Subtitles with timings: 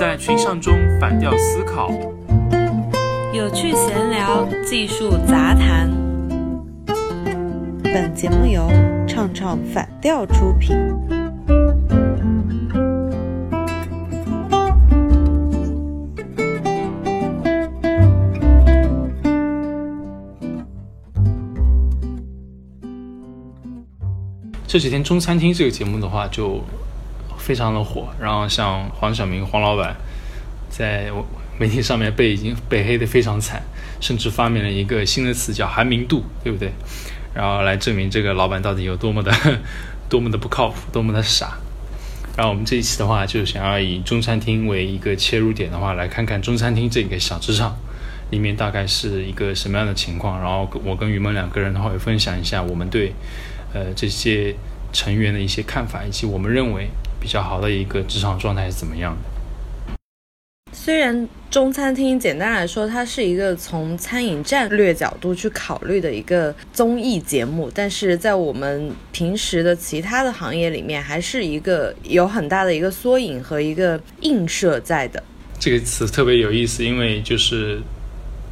[0.00, 1.90] 在群像中反调思考，
[3.34, 5.90] 有趣闲聊，技术杂谈。
[7.82, 8.66] 本节目由
[9.06, 10.74] 唱唱反调出品。
[24.66, 26.58] 这几天中餐厅这个节目的话就
[27.40, 29.96] 非常的火，然后像黄晓明黄老板
[30.68, 31.10] 在
[31.58, 33.62] 媒体上面被已经被黑的非常惨，
[34.00, 36.70] 甚至发明了一个新的词叫“韩明度”，对不对？
[37.34, 39.32] 然后来证明这个老板到底有多么的
[40.08, 41.58] 多么的不靠谱，多么的傻。
[42.36, 47.76] 然后我们这一期的话，就想要以中餐厅为一个切入点的话，来看看中餐厅这个小职场
[48.30, 50.40] 里面大概是一个什么样的情况。
[50.40, 53.12] 然后我跟于梦两个人的话，会分享一下我们对。
[53.72, 54.52] 呃，这些
[54.92, 56.88] 成员的一些看法，以及我们认为
[57.20, 59.94] 比较好的一个职场状态是怎么样的？
[60.72, 75.22] 虽然中餐厅简单来说，它是一个从餐饮战略角度去考虑的一个综艺节目，但是在我们平时的其他的行业里面，还是一个有很大的一个缩影和一个映射在的。
[75.58, 77.80] 这个词特别有意思，因为就是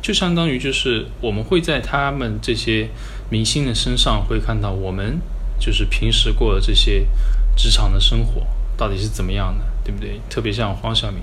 [0.03, 2.89] 就相当于就是我们会在他们这些。
[3.31, 5.21] 明星的身上会看到我们
[5.61, 7.07] 就是平时过的这些
[7.55, 8.41] 职场的生活
[8.79, 10.19] 到底是怎么样的，对不对？
[10.31, 11.21] 特别像黄晓明，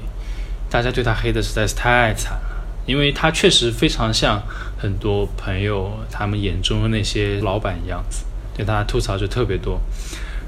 [0.69, 4.43] 大家对他黑的实在是太惨了，因为他确实非常像
[4.77, 8.25] 很多朋友他们眼中的那些老板一样子，
[8.55, 9.79] 对他吐槽就特别多。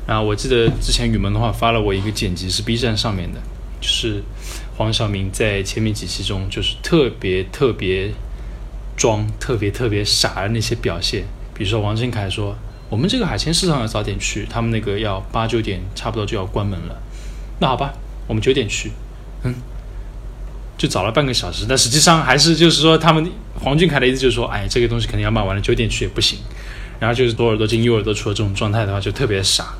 [0.05, 3.39] 然后我记得之前雨萌的话发了我一个剪辑是 B 站上面的，
[3.81, 4.21] 就是
[4.77, 8.11] 黄晓明在前面几期中就是特别特别
[8.95, 11.23] 装、特别特别傻的那些表现。
[11.53, 12.55] 比如说王俊凯说
[12.89, 16.95] ：“我们这个海鲜市场要早点去，他们那个要八九点差不多就要关门了。
[17.59, 17.93] 那好吧，
[18.27, 18.91] 我们九点去，
[19.43, 19.53] 嗯，
[20.77, 21.65] 就早了半个小时。
[21.67, 26.39] 但实际上还是就是说，他们黄俊凯的意思就是说，哎，这个东西肯定要卖完了，九点去也不行。
[26.99, 29.73] 然后就是左耳朵进右耳朵出的这种状态的话，就特别傻。”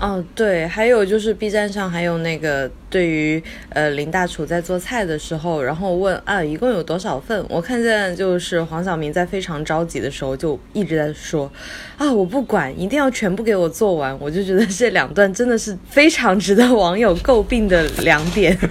[0.00, 7.42] 哦，对，还有就是 B 站上还有那个对于呃林大厨在做菜的时候，然后问啊一共有多少份？
[7.48, 11.50] 我看见就是黄晓明在非常着急的时候就一直在说
[11.96, 14.14] 啊我不管，一定要全部给我做完。
[14.20, 18.58] 我就觉得这两段真的是非常值得网友诟病的两点。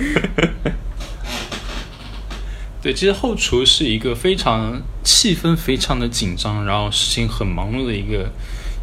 [2.84, 8.29] 对，其实后厨是一个非常气氛非常的紧张，然后事情很忙碌的一个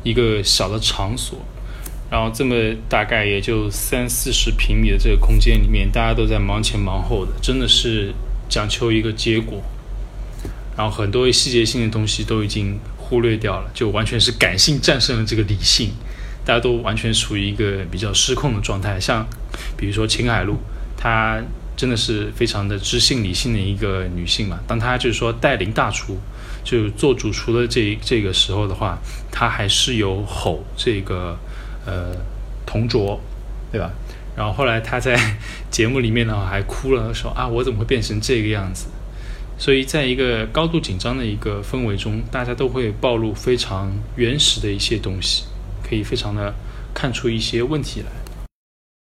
[0.02, 1.38] 一个小的场所。
[2.10, 2.56] 然后这么
[2.88, 8.12] 大概也就三四十平米的这个空间里面，大家都在忙前忙后的，真的是
[8.48, 9.62] 讲求一个结果。
[10.76, 15.92] 然后很多细节性的东西都已经忽略掉了，就完全是感性战胜了这个理性，
[16.44, 18.98] 大家都完全处于一个比较失控的状态。
[18.98, 19.24] 像
[19.76, 20.56] 比如说秦海璐，
[20.96, 21.40] 她
[21.76, 24.58] 真的是非常的知性理性的一个女性嘛。
[24.66, 26.18] 当她就是说带领大厨
[26.64, 28.98] 就做主厨的这这个时候的话，
[29.30, 31.38] 她还是有吼这个。
[31.86, 32.14] 呃，
[32.66, 33.20] 同桌，
[33.70, 33.90] 对吧？
[34.36, 35.18] 然后后来他在
[35.70, 38.86] 节目里面呢还哭了，说啊，我怎么会变成这个样子？
[39.58, 45.44] 所以在一个高度紧张的一个氛围中，大家都会暴露非常原始的一些东西，
[45.86, 46.54] 可以非常的
[46.94, 48.06] 看出一些问题来。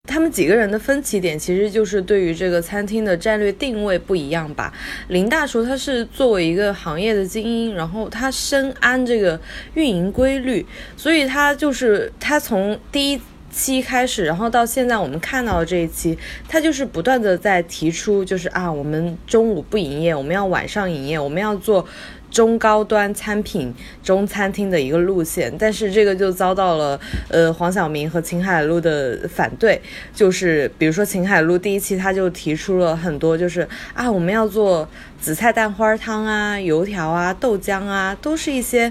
[0.08, 4.72] 他们几个人的分歧点，其实就是对于这个餐厅的战略定位不一样吧。
[5.06, 9.40] 林大厨他是作为一个行业的精英，然后他深谙这个
[9.74, 13.20] 运营规律，所以他就是他从第一
[13.52, 16.18] 期开始，然后到现在我们看到的这一期，
[16.48, 21.86] 他就是不断的在提出，就是啊，我们中午不营业，我们要晚上营业，我们要做。
[22.32, 26.98] 中高端餐品中餐厅的一个路线，但是这个就遭到了
[27.28, 29.78] 呃黄晓明和秦海璐的反对。
[30.14, 34.88] 就是比如说秦海璐第一期他就提出了很多，就是啊我们要做
[35.20, 38.90] 紫菜蛋花汤啊、油条啊、豆浆啊，都是一些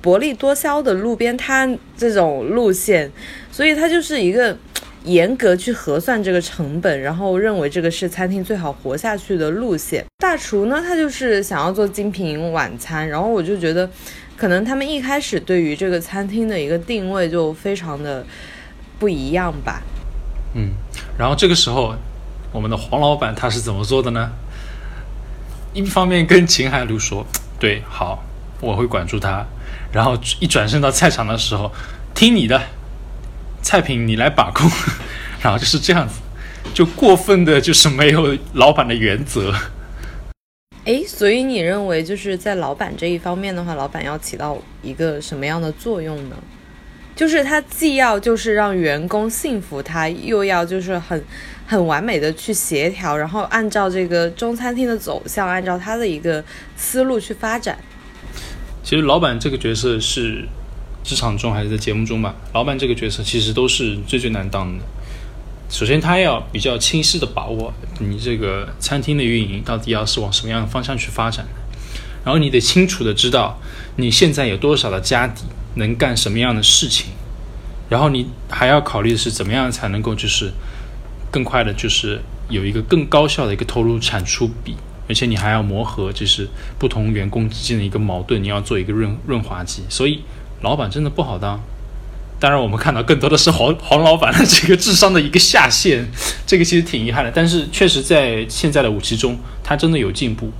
[0.00, 3.12] 薄利多销的路边摊这种路线，
[3.52, 4.56] 所以它就是一个。
[5.04, 10.04] 严格去核算这个成本，然后认为这个是餐厅最好活下去的路线。
[10.18, 13.90] 大厨呢，他就是想要做精品晚餐，然后我就觉得，
[14.36, 18.24] 可能他们一开始对于这个餐厅的一个定位就非常的
[19.00, 19.82] 不一样吧。
[20.54, 20.68] 嗯，
[21.18, 21.96] 然后这个时候，
[22.52, 24.30] 我们的黄老板他是怎么做的呢？
[25.74, 27.26] 一方面跟秦海璐说
[27.58, 28.22] ：“对，好，
[28.60, 29.44] 我会管住他。”
[29.92, 31.72] 然后一转身到菜场的时候，
[32.14, 32.62] 听你的。
[33.62, 34.70] 菜品你来把控，
[35.40, 36.20] 然后就是这样子，
[36.74, 39.54] 就过分的就是没有老板的原则。
[40.84, 46.36] 哎，所以你认为就是在老板这一方面的话，老板要起到一个什么样的作用呢？
[47.14, 51.22] 就是他既要就是让员工信服他，又要就是很
[51.66, 56.42] 很完美的去协调，然后按照这个中餐厅的走向，按照他的一个
[56.74, 57.78] 思路去发展。
[58.82, 60.48] 其实老板这个角色是
[61.02, 62.34] 职场中还是在节目中吧？
[62.52, 64.84] 老板这个角色其实都是最最难当的。
[65.68, 71.46] 首先，他要比较清晰的把握你这个餐厅的运营到底要是往什么样的方向去发展，
[72.24, 73.58] 然后你得清楚的知道
[73.96, 75.44] 你现在有多少的家底，
[75.76, 77.06] 能干什么样的事情，
[77.88, 80.52] 然后你还要考虑的是怎么样才能够就是
[81.30, 82.20] 更快的，就是
[82.50, 84.76] 有一个更高效的一个投入产出比，
[85.08, 86.46] 而且你还要磨合就是
[86.78, 90.20] 不同员工之间的一个矛盾，你要做一个润润滑剂，所以
[90.62, 91.60] 老板真的不好当。
[92.40, 96.04] 当然，我们看到更多的是黄黄老板的这个智商的一个下限，
[96.44, 97.30] 这个其实挺遗憾的。
[97.32, 100.50] 但是，确实在现在的五期中，他真的有进步。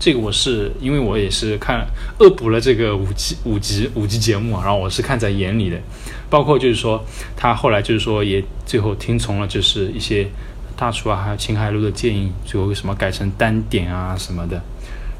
[0.00, 1.86] 这个我是因为我也是看
[2.18, 5.76] 恶补了这个五级五集五集节目啊，然后我是看在眼里的。
[6.30, 7.04] 包括就是说，
[7.36, 10.26] 他后来就是说也最后听从了就是一些
[10.76, 14.60] 大厨啊，还有秦海璐的建议，最后什么改成单点啊什么的。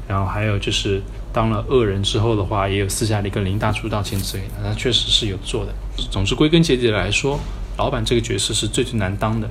[0.07, 5.73] 然后还有就是当了恶人之后的话，也有私下里跟林大厨道歉之类的，他确实是有做的。
[6.09, 7.39] 总之，归根结底来说，
[7.77, 9.49] 老板这个角色是最最难当的。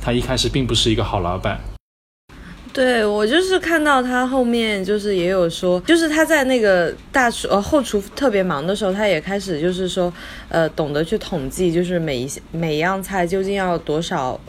[0.00, 1.60] 他一开始并不是一个好老板。
[2.78, 10.12] 对我就是看到他后面就是也有说，就是他在那个大厨呃后厨特别忙的时候，他也开始就是说，
[10.48, 14.40] 呃，懂得去统计，就是每一每一样菜究竟要多少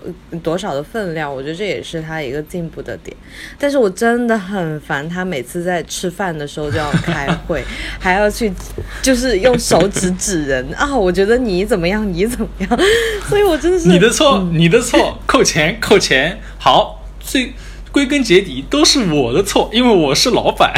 [0.43, 1.33] 多少的分量。
[1.33, 3.17] 我觉得这也是他一个进步的点。
[3.57, 7.63] 但是我真的很烦他每次在吃饭的时候就要开会，
[7.97, 8.53] 还要去
[9.01, 10.95] 就是用手指指人啊！
[10.95, 12.79] 我觉得你怎么样，你怎么样？
[13.27, 16.39] 所以我真的是你的错，你的错，扣钱，扣钱。
[16.59, 17.53] 好，最。
[17.99, 20.73] 归根结底都是我的错，因为我是老板。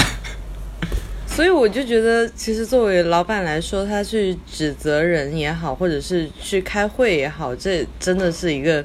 [1.30, 8.84] 所以我就觉得，其实作为老板来说，他去指责人也好，或者是去开会也好，这真的是一个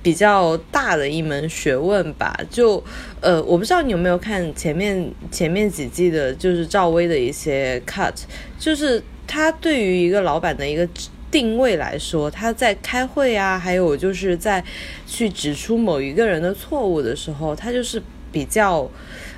[0.00, 2.32] 比较大的一门学问吧。
[2.48, 2.80] 就
[3.20, 8.14] 呃，我不知道你有没有看前面前面几季的，就是赵薇的一些 cut，
[8.56, 10.88] 就是他对于一个老板的一个。
[11.30, 14.64] 定位来说，他在开会啊，还有就是在
[15.06, 18.02] 去指出某一个人的错误的时候，他就是
[18.32, 18.90] 比较，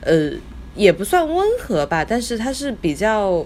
[0.03, 0.31] 呃，
[0.75, 3.45] 也不算温和吧，但是他是比较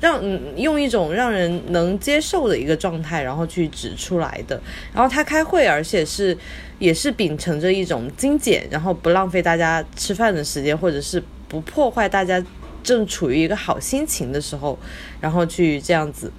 [0.00, 0.22] 让
[0.56, 4.60] 用一种让人能接受的一个状态，然后去指出来的。
[4.92, 6.36] 然后他开会，而且是
[6.78, 12.44] 也是秉承着一种精简，然后不浪费大家吃饭的时间，或者是不破坏大家
[12.82, 14.78] 正处于一个好心情的时候，
[15.18, 16.30] 然后去这样子。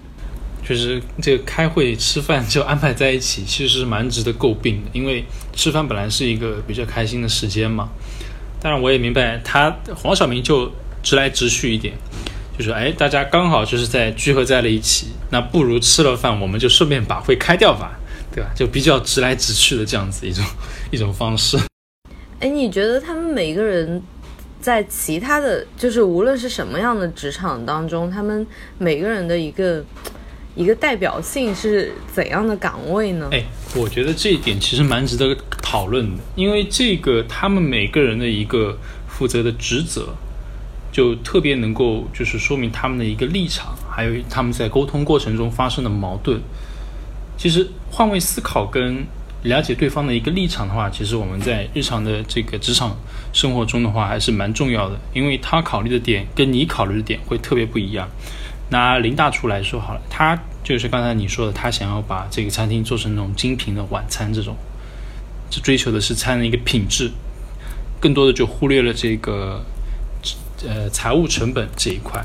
[0.67, 4.89] 就是这个开会吃饭就安排在一起， 其实是蛮值得诟病的。
[4.91, 5.23] 因为
[5.53, 7.87] 吃饭本来是一个比较开心的时间嘛。
[8.59, 10.69] 当然，我也明白他黄晓明就
[11.01, 11.93] 直来直去一点，
[12.57, 17.97] 就是哎，大家刚好就是在聚合在了一起，那不如吃了饭，我们就顺便把会开掉吧，
[18.33, 18.49] 对吧？
[18.53, 20.43] 就比较直来直去的这样子一种
[20.91, 21.57] 一种方式。
[22.39, 24.01] 哎，你觉得他们每个人
[24.59, 28.45] 在其他的就是无论是什么样的职场当中，他们
[28.77, 29.85] 每个人的一个。
[30.57, 33.29] 一个代表性是怎样的岗位呢？
[33.31, 33.43] 哎，
[33.75, 38.75] 我觉得这一点其实蛮值得讨论的，因为这个他们每个人的一个
[39.07, 40.15] 负责的职责，
[40.91, 46.41] 就特别能够就是说明他们的一个立场，还有他们在沟通过程中发生的矛盾。
[47.37, 49.05] 其实换位思考跟
[49.43, 52.97] 了解对方的一个立场的话，其实我们在日常的这个职场
[53.31, 58.09] 生活中的话还是蛮重要的，因为他考虑的点跟你考虑的点会特别不一样。
[58.69, 64.55] 拿林大厨来说好了，他就是刚才你说的，他想要把这个餐厅做成那种精品的晚餐，这种，
[65.49, 67.09] 就追求的是餐的一个品质，
[68.01, 69.63] 更多的就忽略了这个，
[70.67, 72.21] 呃，财务成本这一块，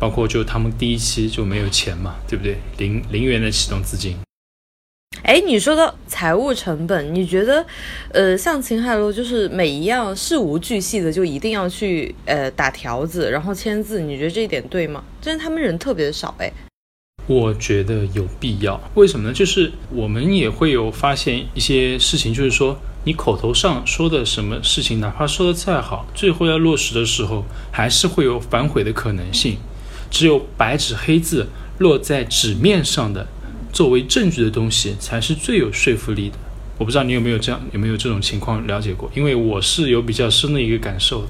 [0.00, 2.56] 包括就他们第一期就没有钱嘛，对不对？
[2.78, 4.16] 零零元的启动资金。
[5.22, 7.64] 哎，你说的财务成本，你觉得，
[8.12, 15.04] 呃，像秦海璐就是每一样事无巨细的就一定要去呃打条子，然后签字，你觉得这一点对吗？
[15.22, 16.50] 但是他们人特别少，哎，
[17.30, 18.80] 我觉得有必要。
[18.94, 19.32] 为什么呢？
[19.32, 29.58] 就是我们也会有发现一些事情，就是说你口头上说的什么事情，哪怕说的再好，最后要落实的时候，还是会有反悔的可能性。
[30.10, 33.28] 只有白纸黑字落在纸面上的。
[33.72, 36.36] 作为证据的东西才是最有说服力的。
[36.78, 39.08] 我不知道你有没有这样有没有这种情况了解过？
[39.14, 41.28] 因为我是有比较深的一个感受的。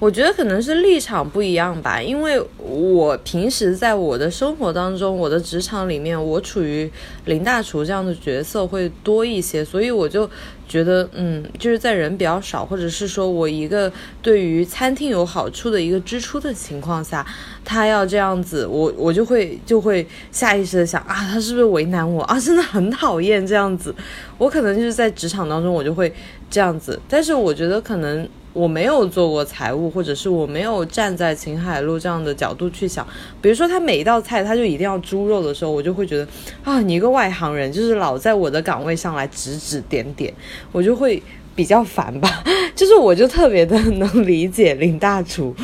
[0.00, 6.90] 我觉得可能是立场不一样吧，因为我平时在我的生活当中，我的职场里面，我处于
[7.26, 10.28] 林大厨这样的角色会多一些，所以我就
[10.66, 13.92] 觉得，嗯，就是在人比较少，或者是说我一个
[14.22, 17.26] 对于餐厅有好处的一个支出的情况下，
[17.62, 22.40] 他要这样子，我 我就会就会下意识的想啊，他是不是为难我啊？
[22.40, 23.94] 真的很讨厌这样子，
[24.38, 26.10] 我可能就是在职场当中我就会
[26.48, 28.26] 这样子，但是我觉得可能。
[28.52, 33.06] 我没有做过财务，或者是我没有站在秦海璐这样的角度去想。
[33.40, 36.26] 比如说，他每一道菜他就一定要猪肉的时候，我就会觉得
[36.64, 40.34] 啊，你一个外行人，就是老在我的岗位上来指指点点，
[40.72, 41.22] 我就会
[41.54, 42.42] 比较烦吧。
[42.74, 45.54] 就是我就特别的能理解林大厨。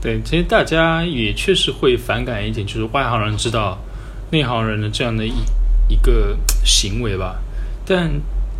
[0.00, 3.78] 对， 其实大家也确实会反感一点，就是外行人知道
[4.30, 5.32] 内行人的这样的一
[5.90, 7.36] 一个行为吧，
[7.84, 8.10] 但。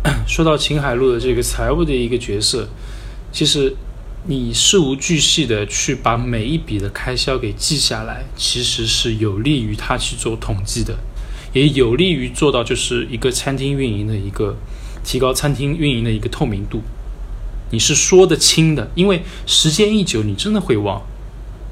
[0.25, 2.67] 说到秦海璐的这个财务的一个角色，
[3.31, 3.75] 其实
[4.27, 10.97] 你事无巨细的去把每一笔的开销给记下来，其实是有利于他去做统计的，
[11.53, 14.55] 也有利于做到就是一个餐厅运营的一个
[15.03, 16.81] 提高餐厅运营的一个透明度。
[17.71, 21.01] 你是说得清的，因为时间一久，你真的会忘。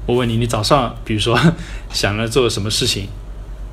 [0.06, 1.38] 我问你，你早上比如说
[1.92, 3.08] 想着做什么事情，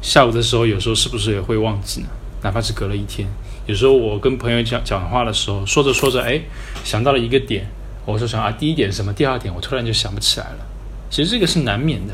[0.01, 2.07] 下午的时候有时候是不是也会忘记呢？
[2.41, 3.27] 哪怕是隔了一天。
[3.67, 6.39] 有时候我跟朋友讲讲话的时候，说着说着，哎，
[6.83, 7.65] 想到了一个点，
[8.05, 10.65] 我说想啊，第一点什么，第二点我突然就想不起来了。
[11.09, 12.13] 其实这个是难免的，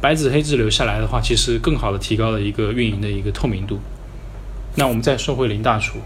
[0.00, 3.80] 白纸黑字留下来的话，其实更好的提高了一个运营的一个透明度。
[4.76, 5.98] 那我们再说回林大厨，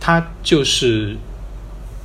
[0.00, 1.16] 他就是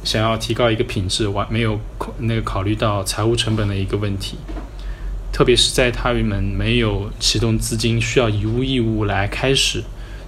[0.04, 4.36] 想要提高一个品质，完没有考那个考虑到财务成本的一个问题，
[5.32, 9.82] 特别是在他们没有启动资金，需要以物易物来开始。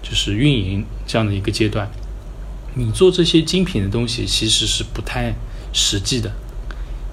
[0.08, 1.90] 就是运营这样的一个阶段，
[2.76, 5.34] 你做这些精品的东西其实是不太
[5.74, 6.32] 实际的。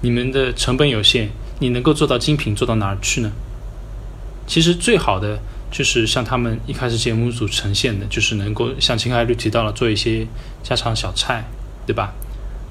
[0.01, 3.31] 你们的成本有限，你能够做到精品做到哪儿去呢？
[4.45, 5.39] 其实最好的
[5.71, 10.27] 就是像他们一开始节目组呈现的，就是能够像秦海律提到了做一些
[10.61, 11.49] 家常小菜，
[11.87, 12.13] 对吧？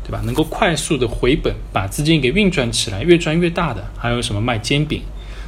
[0.04, 0.20] 对吧？
[0.24, 5.02] 能够快速的回本，把资金给运转起来，越赚越大的，还有什么卖煎饼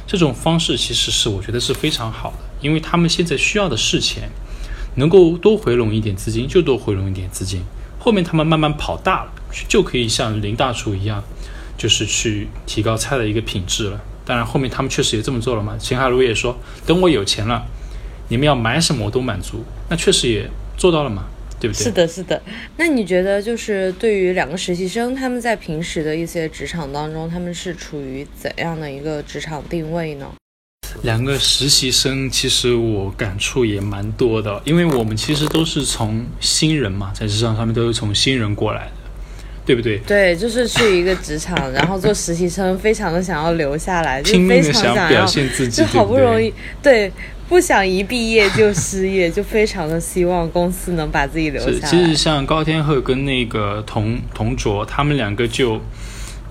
[0.05, 4.29] 这种方式，其实是我觉得是非常好的，因为他们现在需要的是钱。
[4.95, 7.61] 能够多回笼一点资金就多回笼一点资金，
[7.99, 9.31] 后面他们慢慢跑大了，
[9.67, 11.23] 就可以像林大厨一样，
[11.77, 14.01] 就是去提高菜的一个品质了。
[14.25, 15.77] 当然后面他们确实也这么做了嘛。
[15.77, 17.65] 秦海璐也说，等我有钱了，
[18.29, 19.63] 你们要买什么我都满足。
[19.89, 21.25] 那确实也做到了嘛，
[21.59, 21.83] 对不对？
[21.83, 22.41] 是的，是的。
[22.77, 30.25] 那你觉得就是对于两个实习生，他们在平时的一些职场当中，他们是处于怎样的一个职场定位呢？
[31.01, 38.91] 两个实习生，其实我感触也蛮多的，因为我们其实都是从新人嘛，在职场上面都是从新人过来的，
[39.65, 39.99] 对不对？
[39.99, 47.11] 对，就是去一个职场，然后做实习生，非常的想要留下来，就拼命的想表现自己，就好不容易，对，
[47.47, 51.89] 不想一毕业就失业， 就非常的希望公司能把自己留下来。
[51.89, 55.79] 其实像高天鹤跟那个童童卓，他们两个就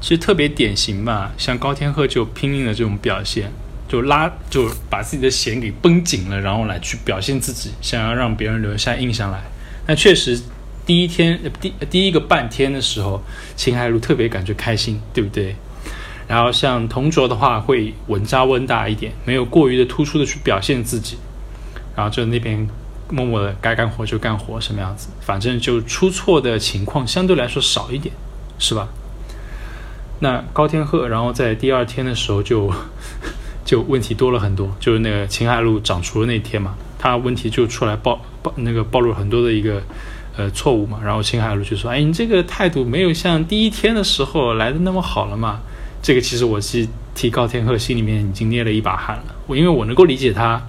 [0.00, 3.50] 其实特别典型吧，像高天鹤就拼命的这种表现。
[3.87, 9.43] 就拉，就把自己的弦给绷紧了，然后来去表现自己，想要让别人留下印象来。
[9.87, 10.41] 那确实，
[10.87, 13.23] 第一天第第一个半天的时候，
[13.55, 15.55] 秦海璐特别感觉开心，对不对？
[16.26, 21.19] 然后像同卓的话，会稳扎稳打一点，没有过于的突出的去表现自己，
[21.95, 22.67] 然后就那边
[23.11, 25.09] 默默的该干活就干活，什么样子？
[25.21, 28.14] 反正就出错的情况相对来说少一点，
[28.59, 28.88] 是吧？
[30.21, 32.73] 那高天鹤，然后在第二天的时候就。
[33.64, 39.83] 就问题多了很多，就是那个秦海璐长厨的那天嘛，他问题就出来暴暴那个暴露很多的一个
[40.37, 45.61] 呃错误嘛，然后秦海璐就说：“哎，你这个态度没有像第一天的时候来的那么好了嘛。”
[46.02, 50.61] 这个其实我是替高天鹤心里面已经捏了一把汗了，我因为我能够理解他，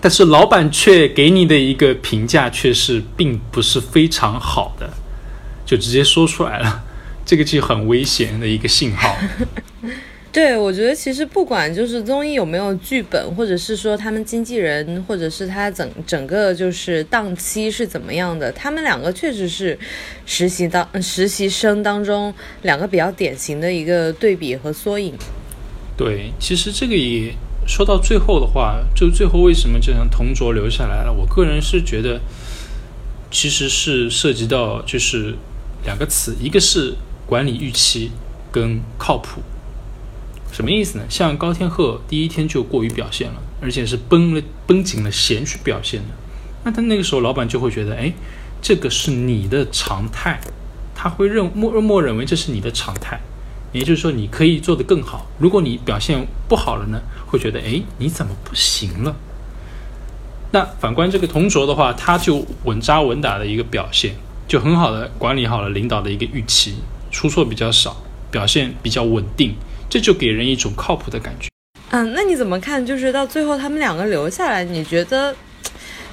[0.00, 4.92] 但是老板却给你的一个评价却是并不是非常好的，
[5.64, 6.82] 就直接说出来了，
[7.24, 9.16] 这个就很危险的一个信号。
[10.32, 19.78] 对，我觉得其实不管就是综艺有没有剧本，或者是说他们经纪人，或者是他整整个就是档期是怎么样的，他们两个确实是
[20.24, 25.12] 实习当实习生当中两个比较典型的一个对比和缩影。
[25.98, 27.34] 对，其实这个也
[27.66, 31.12] 说到最后的话，就最后为什么这样同桌留下来了？
[31.12, 32.18] 我个人是觉得，
[33.30, 35.34] 其实是涉及到就是
[35.84, 36.94] 两个词，一个是
[37.26, 38.10] 管理预期
[38.50, 39.42] 跟靠谱。
[40.52, 41.04] 什么意思呢？
[41.08, 46.08] 像高天鹤第一天就过于表现了，而且是绷了绷紧了弦去表现的，
[46.62, 48.12] 那他那个时候老板就会觉得，哎，
[48.60, 50.38] 这个是你的常态，
[50.94, 53.18] 他会认默默认为这是你的常态，
[53.72, 55.26] 也就是说你可以做得更好。
[55.38, 59.16] 如果你表现不好了呢，会觉得哎你怎么不行了？
[60.50, 64.14] 那反观这个同卓的话，他就稳扎稳打的一个表现，
[64.46, 66.74] 就很好的管理好了领导的一个预期，
[67.10, 67.96] 出错比较少，
[68.30, 69.54] 表现比较稳定，
[69.92, 71.50] 这就给人一种靠谱的感觉。
[71.90, 72.84] 嗯，那你怎么看？
[72.86, 75.36] 就是到最后他们两个留下来，你觉得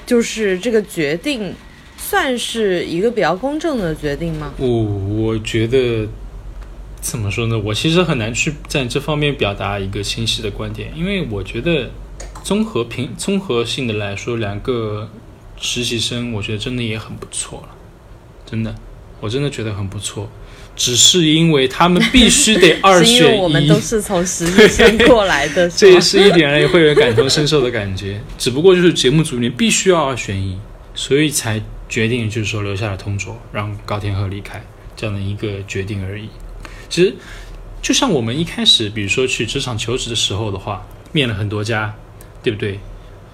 [0.04, 1.54] 就是这个决定
[1.96, 4.52] 算是一个比较公正的决定吗？
[4.58, 6.06] 我我觉得
[7.00, 7.58] 怎么说呢？
[7.58, 11.90] 我其实很难去在这方面表达一个清晰的观点，因为我觉得
[12.44, 15.08] 综合评综合性的来说，两个
[15.58, 17.74] 实习生，我觉得真的也很不错了，
[18.44, 18.74] 真的，
[19.22, 20.28] 我真的觉得很不错。
[20.80, 28.18] 只是因为他们必须得 二选一，是因为我们都是从实习生过来的， 这也是一点也会有感同身受的感觉。
[28.38, 30.56] 只不过就是节目组里面必须要二选一，
[30.94, 34.64] 所以才决定就是说留下了同桌，让高天鹤离开
[34.96, 36.30] 这样的一个决定而已。
[36.88, 37.14] 其实
[37.82, 41.94] 就像我们一开始，比如说去职场求职的时候的话，面了很多家，
[42.42, 42.80] 对不对？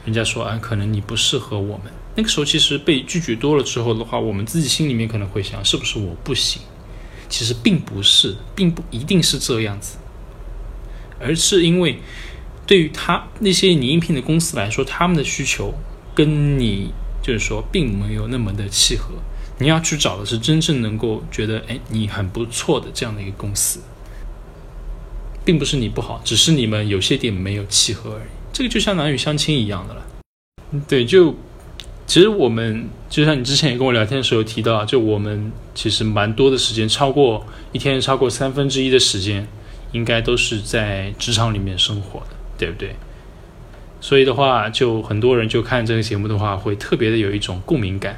[0.05, 1.93] 人家说啊，可能你不适合我们。
[2.17, 6.61] 那个时候其实被拒绝多了之后的话，我们自己心里面可能会想，是不是我不行？
[7.29, 9.99] 其实并不是，并不一定是这样子，
[11.21, 11.99] 而是因为
[12.67, 15.75] 对于他那些你应聘的公司来说，他们的需求
[16.15, 16.93] 跟你
[17.23, 19.15] 就是说并没有那么的契合。
[19.59, 23.81] 你要去找的是真正能够觉得哎你很不错的这样的一个公司，
[25.45, 28.29] 并不是你不好，只是你们有些点没有契合而已。
[28.53, 30.07] 这个就像男女相亲一样的了，
[30.87, 31.35] 对，就。
[32.07, 39.45] 其实我们就像你之前也跟我聊天的时候提到，就我们其实蛮多的时间，超过一天超过三分之一的时间，
[39.91, 42.95] 应该都是在职场里面生活的，对不对？
[44.01, 48.17] 所以的话，就很多人就看这个节目的话，会特别的有一种共鸣感。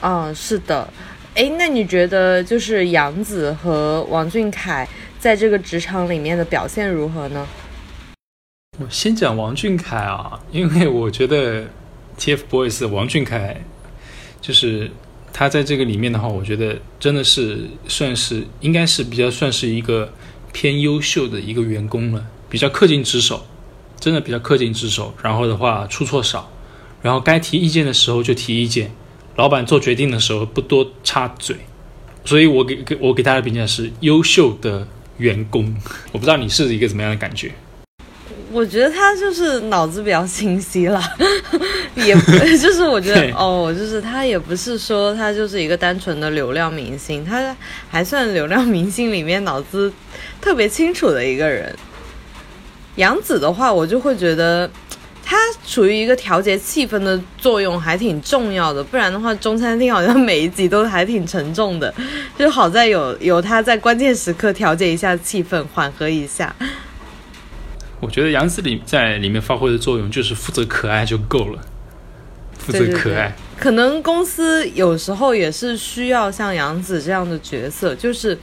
[0.00, 0.88] 嗯，是的。
[1.36, 4.86] 哎，那你觉得就是杨紫和王俊凯
[5.20, 7.46] 在这个职场里面的表现如何呢？
[8.80, 11.64] 我先讲王俊凯啊，因为我觉得。
[12.18, 13.62] TFBOYS 王俊凯，
[14.40, 14.90] 就是
[15.32, 20.12] 他在这个里面的话，我觉得真的是算是应该是比较算是一个
[20.52, 23.46] 偏优秀的一个员工了，比较恪尽职守，
[24.00, 25.14] 真的比较恪尽职守。
[25.22, 26.50] 然后的话出错少，
[27.02, 28.90] 然后该提意见的时候就提意见，
[29.36, 31.56] 老板做决定的时候不多插嘴，
[32.24, 35.76] 所以我给给我给他的评价是优秀的员工。
[36.12, 37.52] 我不知道你是一个怎么样的感觉。
[38.56, 40.98] 我觉得他就是脑子比较清晰了，
[41.94, 42.14] 也
[42.56, 47.54] 就是我觉得哦，就是他也不是说他就是一个单纯的流量明星，他
[47.90, 49.92] 还算流量明星里面脑子
[50.40, 51.76] 特别清楚的一个人。
[52.94, 54.70] 杨紫的话，我就会觉得
[55.22, 61.92] 他处于一个调节气氛的作用还挺重要的，不然的话，中餐厅好像每一集都还挺沉重的，
[62.38, 66.56] 就好在有有他在关键时刻调节一下气氛，缓和一下。
[68.00, 71.60] 我觉得杨紫里在里面发挥的作用就是负责可爱就够了，
[72.58, 73.34] 负责可爱。
[73.58, 78.38] 可能公司有时候也是需要像杨紫这样的角色，就是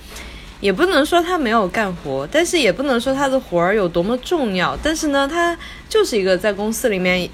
[0.60, 4.76] 也不能说她没有干活，但是也不能说她的活儿有多么重要。
[4.82, 5.56] 但是呢，她
[5.88, 7.30] 就是一个在公司里面，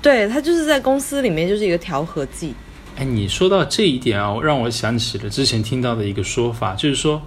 [0.00, 2.54] 对她就是在公司里面就是一个调和剂。
[2.96, 7.20] 哎，你说到这一点啊，让我想起了之前听到的一个说法，就是说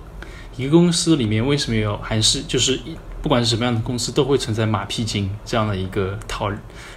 [0.56, 2.95] 一个公司里面为什么有还是就是一。
[3.21, 6.51] 不管是什么样的公司，都会存在马屁精这样的一个讨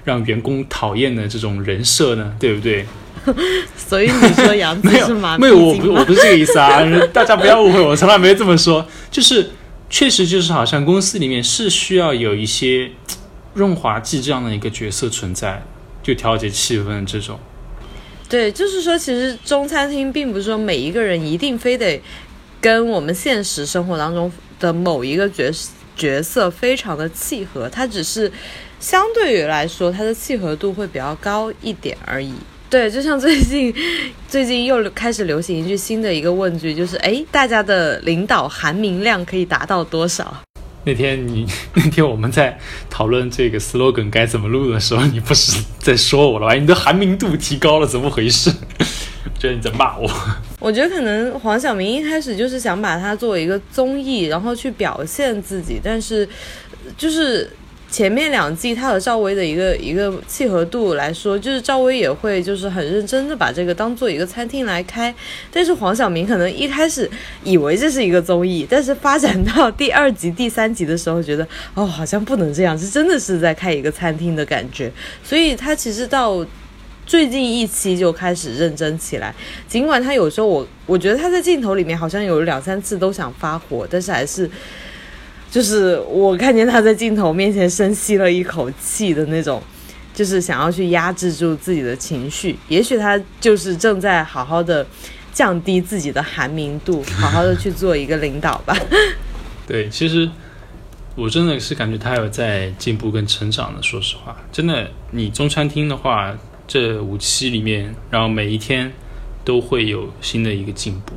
[0.05, 2.87] 让员工讨厌的这种人设呢，对不对？
[3.77, 6.83] 所以你说杨子是马屁精 没有，我不，我不是这个意思啊！
[7.13, 8.87] 大家不要误会，我从来没这么说。
[9.11, 9.51] 就是
[9.89, 12.91] 确实就是好像公司里面是需要有一些
[13.55, 15.63] 润滑剂这样的一个角色存在，
[16.03, 17.39] 就调节气氛这种。
[18.29, 22.03] 对，就是说，其实中餐厅并不是说每一个人一定非得
[22.61, 25.71] 跟我们现实生活当中的某一个角色。
[25.97, 28.31] 角色非常的契合，它只是
[28.81, 32.33] 相对于来说，它的契合度会比较高一点而已。
[32.71, 33.73] 对，就像最近
[34.27, 40.43] 最近又开始流行一句新的一个问句，就是哎，大家的领导含名量可以达到多少？
[40.87, 42.59] 那天你 那天我们在
[42.91, 46.55] 讨论这个 slogan 该怎么录的时候，你不是在说我了吧？
[46.55, 48.51] 你的含名度提高了，怎么回事？
[49.39, 50.11] 觉 得你在骂我。
[50.61, 56.27] 我觉得可能黄晓明一开始就是想把它作为一个综艺，然后去表现自己，但是
[56.97, 57.51] 就是
[57.91, 65.15] 前面两季他和赵薇的一个一个契合度来说，就是赵薇也会就是很认真的把这个当做一个餐厅来开，
[65.53, 67.09] 但是黄晓明可能一开始
[67.45, 74.91] 以为这是一个综艺，但是发展到第二集、第三集的时候，觉得哦好像不能这样，是真的是在开一个餐厅的感觉，
[75.23, 76.45] 所以他其实到。
[77.07, 79.35] 最近一期就开始认真起来。
[79.69, 84.51] 尽管他有时候我我觉得他在镜头里面好像有两三次都想发火，但是还是
[85.51, 89.63] 就是我看见他在镜头面前深吸了一口气的那种，
[90.13, 92.57] 就是想要去压制住自己的情绪。
[92.69, 94.87] 也许他就是正在好好的
[95.33, 98.77] 降低自己的寒明度，好好的去做一个领导吧。
[99.67, 100.29] 对，其实
[101.15, 103.83] 我真的是感觉他有在进步跟成长的。
[103.83, 108.93] 说实话，真的，你中餐厅的话，这五期里面，然后每一天
[109.45, 111.13] 都会有新的一个进步。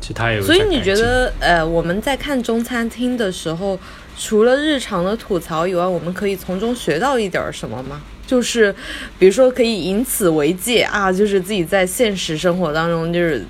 [0.00, 3.78] 其实他也有所以你觉得，呃，我们在看中餐厅的时候，
[4.18, 8.02] 除了日常的吐槽以外，我们可以从中学到一点儿什么吗？
[8.26, 8.74] 就是，
[9.18, 13.44] 比如说可以以此为戒啊，就是自己在现实生活当中就是。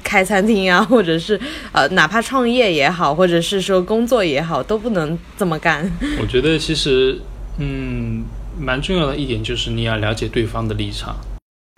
[0.00, 1.38] 开餐厅啊，或者是
[1.70, 5.84] 呃，哪怕创业也好，或者是说工作也好，都不能这么干。
[6.18, 7.18] 我觉得其实，
[7.58, 8.24] 嗯，
[8.58, 11.16] 蛮重要的一点就是你要了解对方的立场。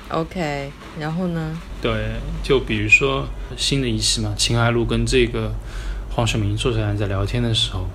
[0.09, 1.57] OK，然后呢？
[1.81, 1.93] 对，
[2.43, 5.53] 就比如说新的一期嘛，秦海璐跟这个
[6.11, 7.87] 黄晓明坐下来在聊天的时候，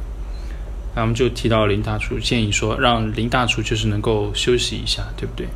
[0.96, 5.48] 他们就提到林大厨建议说，让林大厨就是能够休息一下，对不对？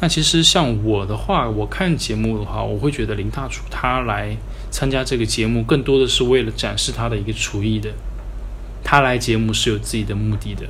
[0.00, 4.36] 那其实像我的话，我看节目的话，我会觉得林大厨他来
[4.70, 7.90] 参加这个节目，更多的是为了展示他的一个厨艺的。
[8.84, 10.66] 他来节目是有自己的目的的。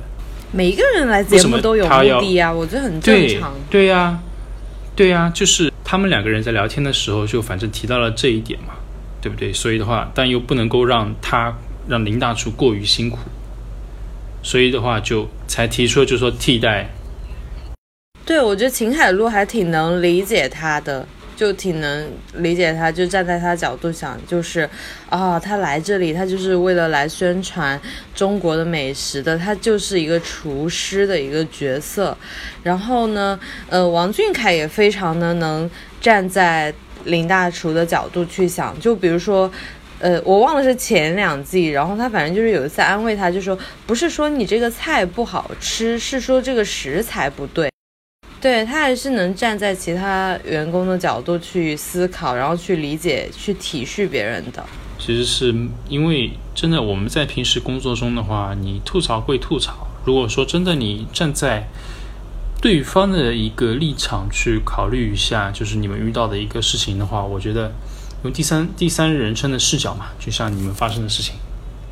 [0.51, 3.53] 每一个人来节目都有目的啊，我觉得很正常。
[3.69, 4.19] 对呀、
[4.95, 8.73] 对呀、就是他们两个人在聊天的时候，就反正提到了这一点嘛，
[9.21, 9.53] 对不对？
[9.53, 11.55] 所以的话，但又不能够让他
[11.87, 13.19] 让林大厨过于辛苦，
[14.41, 16.89] 所以的话就才提出了就说替代。
[18.25, 21.07] 对，我觉得秦海璐还挺能理解他的，
[21.39, 24.69] 就挺能理解他，就站在他角度想，就是
[25.09, 27.79] 啊、他来这里，他就是为了来宣传
[28.13, 32.17] 中国的美食的，他就是一个厨师的一个角色。
[32.61, 35.71] 然后呢，呃，王俊凯也非常的能
[36.01, 36.73] 站在
[37.05, 39.49] 林大厨的角度去想，就比如说。
[40.01, 47.69] 呃，我忘了是前两季，然后他反正就是有一次安慰他，就说不是说你这个菜不好吃，是说这个食材不对。
[48.41, 54.65] 对他还是能站在其他员工的角度去思考，然后去理解、去体恤别人的。
[54.97, 55.53] 其实是
[55.87, 61.67] 因为真的我们在平时工作中的话，你吐槽归吐槽，如果说真的你站在
[62.61, 67.71] 对方的一个立场去考虑一下，就是你们遇到的一个事情的话，我觉得
[68.23, 71.35] 用第三第三人称的视角嘛，就像你们发生的事情，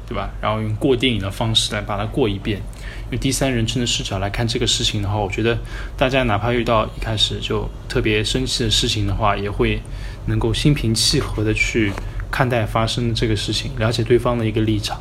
[0.07, 0.29] 对吧？
[0.41, 2.61] 然后用过电影的方式来把它过一遍，
[3.09, 5.57] 用第三人称的视角来看这个事情的话，我觉得
[5.95, 9.81] 大家哪怕遇到一开始就特别生气的事情的话，也会
[10.25, 11.93] 能够心平气和的去
[12.29, 14.99] 看待发生的这个事情，了解对方的一个立场。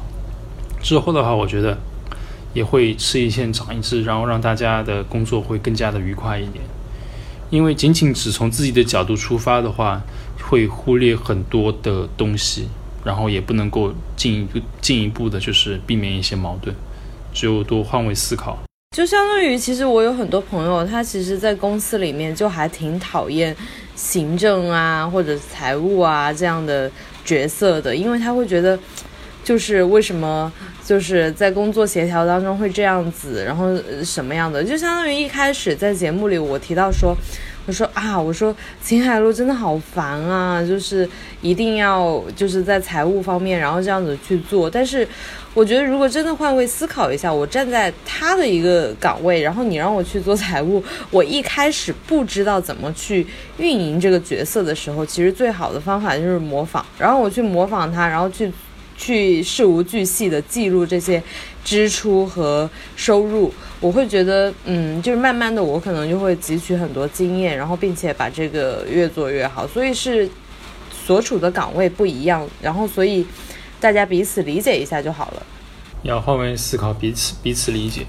[0.80, 1.76] 之后的话，我觉得
[2.54, 6.64] 也会吃一堑长一智，然后让大家的工作会更加的愉快一点。
[7.50, 10.00] 因为仅仅只从自己的角度出发的话，
[10.48, 12.68] 会忽略很多的东西，
[13.04, 16.74] 然后也不能够进一步进一步的，就是避免一些矛盾。
[17.36, 18.58] 只有多换位思考。
[18.96, 23.54] 就相当于，其实我有很多朋友，他其实，在公司里面就还挺讨厌
[23.94, 26.90] 行政啊或者财务啊这样的
[27.26, 28.78] 角色的，因为他会觉得，
[29.44, 30.50] 就是为什么
[30.82, 37.14] 就是在工作协调当中会这样子，然后什么样的，就相当于一开始在节目里我提到说。
[37.66, 41.08] 我说啊，我说秦海璐真的好烦啊，就是
[41.42, 44.70] 一定要就是在财务方面，然后这样子去做。
[44.70, 45.06] 但是
[45.52, 53.26] 我觉得，如果真的换位思考一下，我站在他的一个岗位，然后你让我去做财务，我一开始不知道怎么去
[53.58, 58.52] 运营这个角色的时候，其实最好的方法就是模仿，然后我去模仿他，然后去
[58.96, 61.22] 去事无巨细的记录这些
[61.66, 69.66] 支出和收入，我会觉得，嗯，就是慢慢的，我可能就会汲取很多经验，然后并且把这个越做越好。
[69.66, 70.30] 所以是
[71.04, 73.26] 所处的岗位不一样，然后所以
[73.80, 75.42] 大家彼此理解一下就好了。
[76.04, 78.06] 要换位思考，彼此彼此理解，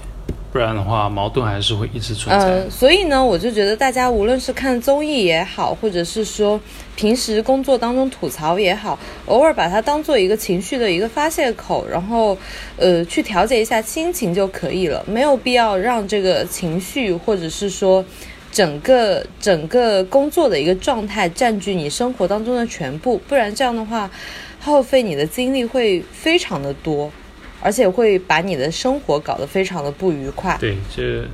[0.50, 2.46] 不然的话矛盾还是会一直存在。
[2.46, 6.58] 呃，所以呢，我就觉得大家无论是看综艺也好，或者是说
[6.96, 12.36] 平时工作当中吐槽也好，偶尔把它当做一个情绪的一个发泄口，然后
[12.76, 18.02] 呃去调节一下心情就可以了，没有必要让这个情绪或者是说
[18.50, 24.10] 整个整个工作的一个状态占据你生活当中的全部，不然这样的话
[24.58, 27.12] 耗费你的精力会非常的多。
[27.60, 30.56] 而且会把你的生活搞得非常的不愉快。
[30.60, 31.24] 对，这，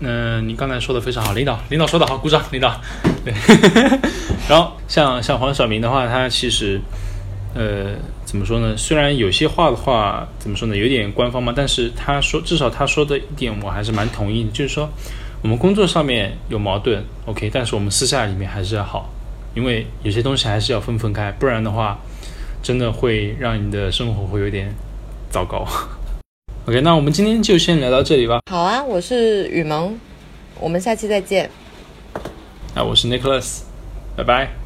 [0.00, 2.80] 嗯、你刚才说的非常好，领导，领导说的好，鼓掌，领导。
[3.24, 3.34] 对，
[4.48, 6.80] 然后像像黄晓明的话，他其实，
[7.54, 8.76] 呃，怎么说呢？
[8.76, 14.88] 虽然有些话的话，怎么说呢，有点官方嘛，但是他说，至少他说的一点，我还是蛮同意的，就是说，
[15.42, 19.10] 我们工作上面有矛盾，OK，但是我们私下里面还是要好，
[19.54, 21.98] 因为有些东西还是要分分开，不然的话，
[22.62, 24.74] 真的会让你的生活会有点
[25.36, 25.66] 糟糕。
[26.64, 28.40] OK，那我们今天就先聊到这里吧。
[28.50, 29.94] 好啊，我是雨萌，
[30.58, 31.50] 我们下期再见。
[32.74, 33.60] 那我是 Nicholas，
[34.16, 34.65] 拜拜。